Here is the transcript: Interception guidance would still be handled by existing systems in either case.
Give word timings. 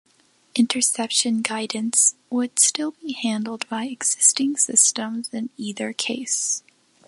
Interception 0.55 1.43
guidance 1.43 2.15
would 2.31 2.57
still 2.57 2.89
be 3.03 3.11
handled 3.11 3.69
by 3.69 3.83
existing 3.85 4.57
systems 4.57 5.29
in 5.31 5.51
either 5.59 5.93
case. 5.93 6.63